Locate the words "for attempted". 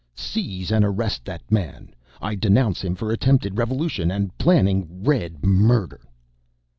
2.95-3.59